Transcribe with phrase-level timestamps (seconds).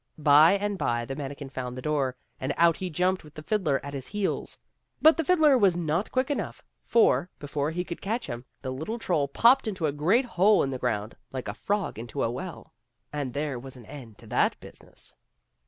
[0.17, 3.79] By and by the manikin found the door, and out he jumped with the fiddler
[3.85, 4.57] at his heels.
[4.99, 8.97] But the fiddler was not quick enough, for, before he could catch him, the little
[8.97, 12.73] troll popped into a great hole in the ground like a frog into a well;
[13.13, 15.13] and there was an end to that business.